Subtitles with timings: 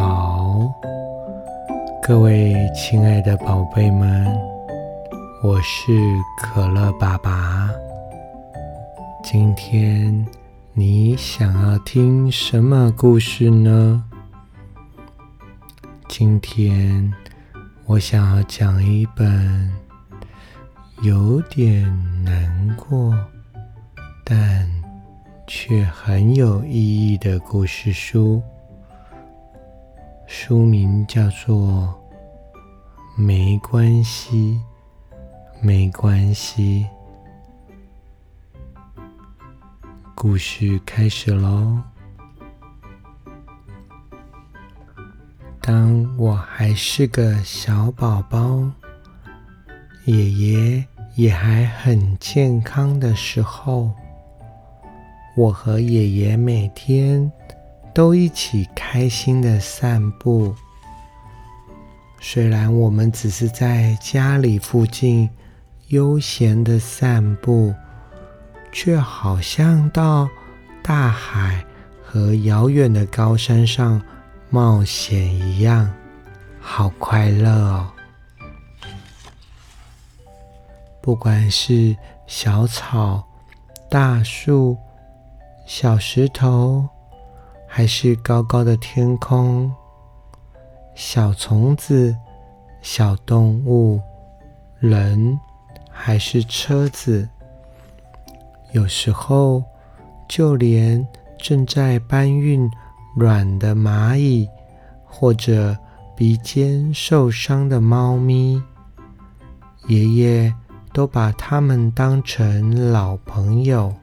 [0.00, 0.72] 好，
[2.02, 4.26] 各位亲爱的宝贝们，
[5.42, 5.92] 我是
[6.38, 7.68] 可乐爸爸。
[9.22, 10.26] 今天
[10.72, 14.02] 你想要听什么故事呢？
[16.08, 17.12] 今天
[17.84, 19.70] 我想要讲一本
[21.02, 21.84] 有点
[22.24, 23.14] 难过，
[24.24, 24.66] 但
[25.46, 28.42] 却很有意义的故事书。
[30.32, 31.92] 书名叫做
[33.20, 34.60] 《没关系，
[35.60, 36.86] 没关系》。
[40.14, 41.82] 故事开始喽。
[45.60, 48.70] 当我还是个小宝宝，
[50.04, 50.86] 爷爷
[51.16, 53.90] 也还很健康的时候，
[55.36, 57.28] 我和爷爷每天。
[57.94, 60.54] 都一起开心的散步。
[62.20, 65.28] 虽然我们只是在家里附近
[65.88, 67.74] 悠闲的散步，
[68.70, 70.28] 却好像到
[70.82, 71.64] 大海
[72.04, 74.00] 和遥远的高山上
[74.50, 75.90] 冒险一样，
[76.60, 77.90] 好快乐哦！
[81.00, 81.96] 不管是
[82.26, 83.26] 小草、
[83.88, 84.76] 大树、
[85.66, 86.86] 小石头。
[87.72, 89.72] 还是高高的天空，
[90.96, 92.14] 小虫子、
[92.82, 94.00] 小动物、
[94.80, 95.38] 人，
[95.88, 97.28] 还是车子，
[98.72, 99.62] 有时候
[100.28, 101.06] 就连
[101.38, 102.68] 正在搬运
[103.16, 104.48] 卵的蚂蚁，
[105.04, 105.78] 或者
[106.16, 108.60] 鼻尖受伤的猫咪，
[109.86, 110.52] 爷爷
[110.92, 113.94] 都把它们当成老朋友，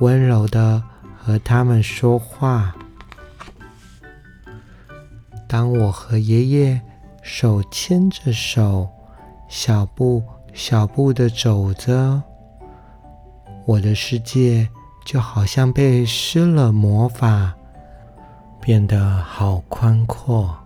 [0.00, 0.82] 温柔的
[1.16, 2.74] 和它们说话。
[5.50, 6.80] 当我和爷爷
[7.22, 8.88] 手牵着手，
[9.48, 10.22] 小步
[10.54, 12.22] 小步的走着，
[13.66, 14.68] 我的世界
[15.04, 17.52] 就好像被施了魔法，
[18.60, 20.56] 变得好宽阔。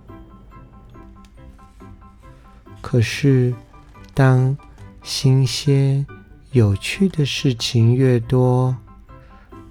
[2.83, 3.55] 可是，
[4.13, 4.55] 当
[5.03, 6.07] 新鲜、
[6.53, 8.77] 有趣的事情越多，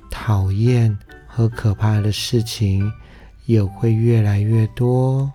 [0.09, 0.97] 讨厌
[1.27, 2.91] 和可怕的事情。
[3.45, 5.29] 也会越来越多，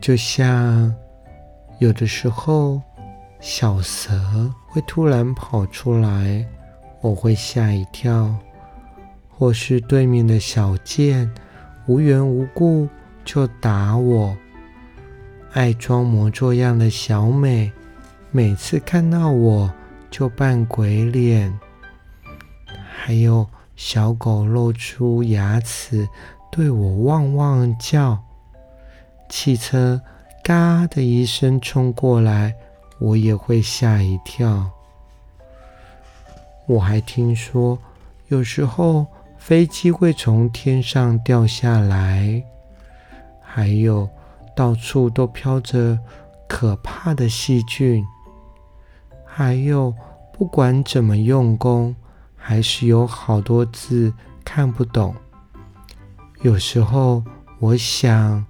[0.00, 0.94] 就像
[1.78, 2.80] 有的时候
[3.40, 6.46] 小蛇会突然跑出来，
[7.00, 8.34] 我会吓一跳；
[9.28, 11.30] 或是对面的小贱
[11.86, 12.86] 无缘无故
[13.24, 14.36] 就打我；
[15.52, 17.72] 爱装模作样的小美，
[18.30, 19.72] 每次看到我
[20.10, 21.50] 就扮鬼脸；
[22.90, 23.48] 还有。
[23.78, 26.08] 小狗露出牙齿，
[26.50, 28.18] 对我汪汪叫。
[29.28, 30.02] 汽车
[30.42, 32.52] 嘎的一声冲过来，
[32.98, 34.68] 我也会吓一跳。
[36.66, 37.78] 我还听说，
[38.26, 39.06] 有时候
[39.38, 42.42] 飞机会从天上掉下来，
[43.40, 44.10] 还有
[44.56, 45.96] 到处都飘着
[46.48, 48.04] 可怕的细菌，
[49.24, 49.94] 还有
[50.32, 51.94] 不管怎么用功。
[52.48, 54.10] 还是有好多字
[54.42, 55.14] 看不懂。
[56.40, 57.22] 有时候
[57.58, 58.42] 我想，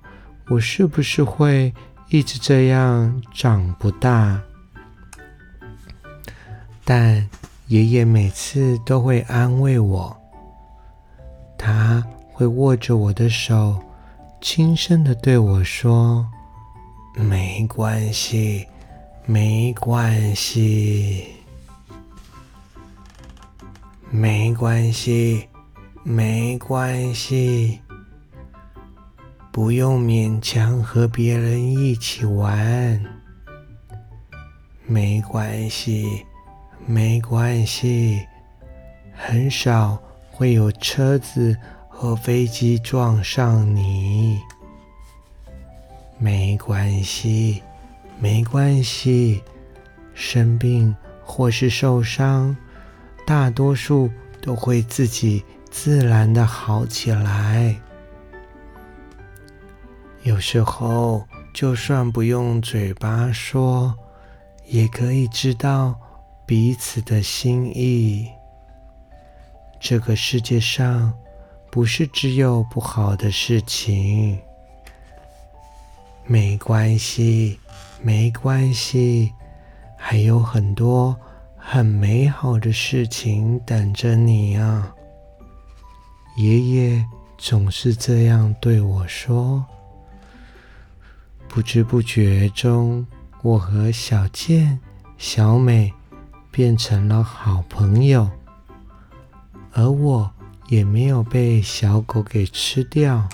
[0.48, 1.74] 我是不是会
[2.08, 4.40] 一直这样长不大？
[6.84, 7.28] 但
[7.66, 10.16] 爷爷每次都会安慰我，
[11.58, 12.00] 他
[12.32, 13.82] 会握着我的手，
[14.40, 16.24] 轻声的对我说
[17.18, 18.64] ：“没关系，
[19.26, 21.34] 没关系。”
[24.10, 25.46] 没关系，
[26.02, 27.78] 没关系，
[29.52, 33.04] 不用勉强和别人一起玩。
[34.86, 36.24] 没关系，
[36.86, 38.26] 没关系，
[39.12, 41.54] 很少会有车子
[41.86, 44.40] 和飞机撞上你。
[46.16, 47.62] 没关系，
[48.18, 49.42] 没关系，
[50.14, 52.56] 生病或是受伤。
[53.28, 54.10] 大多数
[54.40, 57.78] 都会自己自然的好起来。
[60.22, 63.94] 有时候，就算不用嘴巴说，
[64.64, 65.94] 也可以知道
[66.46, 68.26] 彼此的心意。
[69.78, 71.12] 这个世界上，
[71.70, 74.38] 不是只有不好的事情。
[76.24, 77.60] 没关系，
[78.00, 79.34] 没关系，
[79.98, 81.14] 还有很多。
[81.70, 84.90] 很美好的事情等着你啊！
[86.38, 87.04] 爷爷
[87.36, 89.62] 总是这样对我说。
[91.46, 93.06] 不知不觉中，
[93.42, 94.80] 我和小健、
[95.18, 95.92] 小美
[96.50, 98.30] 变成了好朋友，
[99.74, 100.32] 而我
[100.68, 103.28] 也没有被小狗给吃掉。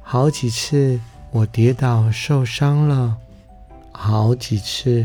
[0.00, 1.00] 好几次
[1.32, 3.16] 我跌倒受伤了，
[3.90, 5.04] 好几次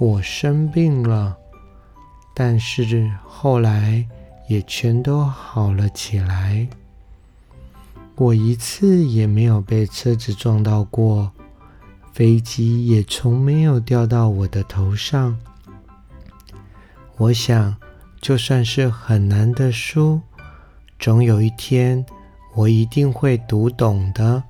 [0.00, 1.36] 我生病了，
[2.32, 4.06] 但是后来
[4.48, 6.68] 也全都好了起来。
[8.14, 11.32] 我一次也没有被车子撞到过，
[12.12, 15.36] 飞机也从没有掉到我的头上。
[17.16, 17.74] 我想，
[18.20, 20.20] 就算是很难的书，
[21.00, 22.06] 总有一天
[22.54, 24.40] 我一定会读懂的。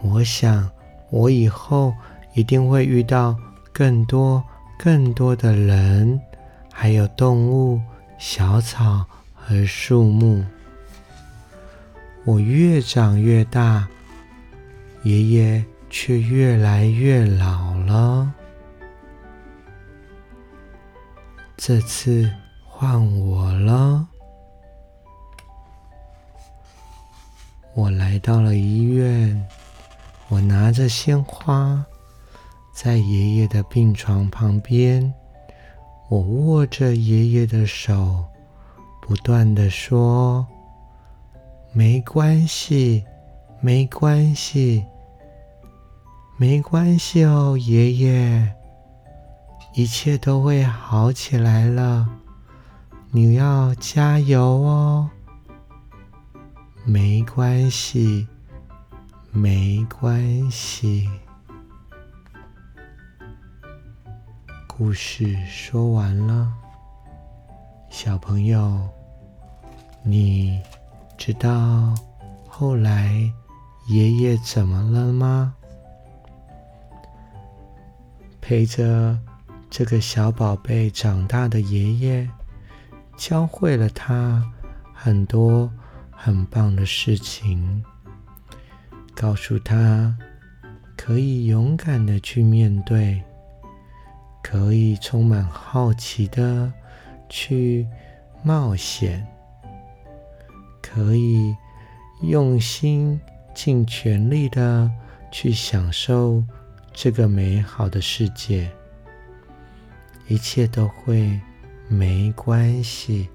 [0.00, 0.70] 我想，
[1.10, 1.92] 我以后
[2.34, 3.36] 一定会遇到
[3.80, 4.44] 更多、
[4.78, 6.20] 更多的人，
[6.70, 7.80] 还有动物、
[8.18, 10.44] 小草和树木。
[12.26, 13.88] 我越长越大，
[15.02, 18.30] 爷爷却越来越老了。
[21.56, 22.30] 这次
[22.62, 24.06] 换我了。
[27.72, 29.42] 我来到了医院，
[30.28, 31.82] 我拿着鲜花，
[32.82, 35.12] 在爷爷的病床旁边，
[36.08, 38.24] 我握着爷爷的手，
[39.02, 40.46] 不断的说。
[41.74, 43.04] 没关系，
[43.60, 44.82] 没关系，
[46.38, 48.50] 没关系哦，爷爷，
[49.74, 52.08] 一切都会好起来了，
[53.10, 55.10] 你要加油哦。
[56.86, 58.26] 没关系，
[59.32, 61.06] 没关系。
[64.80, 66.50] 故事说完了，
[67.90, 68.88] 小朋友，
[70.02, 70.58] 你。
[71.18, 71.94] 知道
[72.48, 73.30] 后来
[73.88, 75.54] 爷爷怎么了吗？
[78.40, 79.18] 陪着
[79.68, 82.26] 这个小宝贝长大的爷爷，
[83.18, 84.42] 教会了他
[84.94, 85.70] 很多
[86.10, 87.84] 很棒的事情，
[89.14, 90.16] 告诉他
[90.96, 93.22] 可以勇敢的去面对，
[94.42, 96.72] 可以充满好奇的
[97.28, 97.86] 去
[98.42, 99.26] 冒险。
[100.82, 101.54] 可以
[102.22, 103.20] 用心、
[103.54, 104.90] 尽全力的
[105.30, 106.42] 去享受
[106.92, 108.68] 这个美好的世界，
[110.26, 111.40] 一切都会
[111.86, 113.28] 没关系，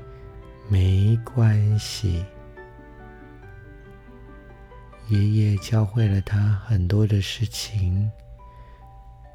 [0.68, 2.26] 没关系。
[5.08, 8.12] 爷爷教会了他很多的事情，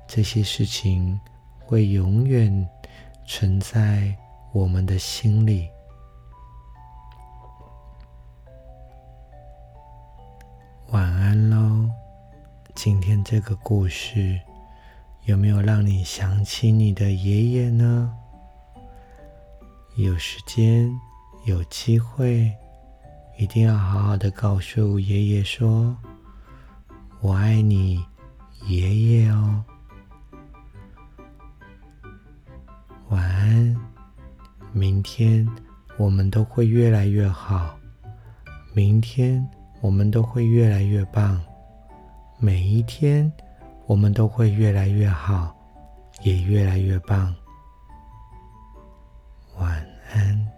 [0.07, 1.19] 这些事情
[1.71, 2.69] 会永远
[3.25, 4.13] 存在
[4.51, 5.69] 我们的心里。
[10.89, 11.89] 晚安喽！
[12.75, 14.37] 今天这个故事
[15.27, 18.13] 有没有让你想起你的爷爷呢？
[19.95, 20.91] 有时间、
[21.45, 22.53] 有机会，
[23.39, 25.97] 一定要好好的告诉爷爷说
[27.23, 28.05] ：“我爱你，
[28.67, 29.65] 爷爷哦。”
[34.81, 35.47] 明天
[35.99, 37.79] 我们都会越来越好。
[38.73, 39.47] 明天。
[39.83, 41.41] 我们都会越来越棒，
[42.39, 43.33] 每一天
[43.87, 45.57] 我们都会越来越好，
[46.23, 47.35] 也越来越棒。
[49.57, 49.83] 晚
[50.13, 50.50] 安。